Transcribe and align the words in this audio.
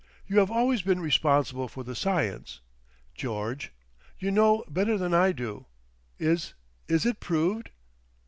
You 0.25 0.39
have 0.39 0.49
always 0.49 0.81
been 0.81 0.99
responsible 0.99 1.67
for 1.67 1.83
the 1.83 1.93
science. 1.93 2.61
George. 3.13 3.71
You 4.17 4.31
know 4.31 4.65
better 4.67 4.97
than 4.97 5.13
I 5.13 5.31
do. 5.31 5.67
Is—Is 6.17 7.05
it 7.05 7.19
proved?" 7.19 7.69